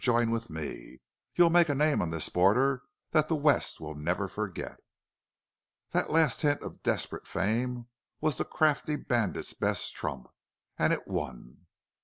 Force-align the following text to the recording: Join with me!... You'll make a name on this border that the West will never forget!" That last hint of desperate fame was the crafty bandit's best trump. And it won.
Join 0.03 0.31
with 0.31 0.49
me!... 0.49 0.99
You'll 1.35 1.51
make 1.51 1.69
a 1.69 1.75
name 1.75 2.01
on 2.01 2.09
this 2.09 2.27
border 2.27 2.81
that 3.11 3.27
the 3.27 3.35
West 3.35 3.79
will 3.79 3.93
never 3.93 4.27
forget!" 4.27 4.79
That 5.91 6.09
last 6.09 6.41
hint 6.41 6.63
of 6.63 6.81
desperate 6.81 7.27
fame 7.27 7.85
was 8.19 8.37
the 8.37 8.43
crafty 8.45 8.95
bandit's 8.95 9.53
best 9.53 9.93
trump. 9.95 10.27
And 10.75 10.91
it 10.91 11.07
won. 11.07 11.67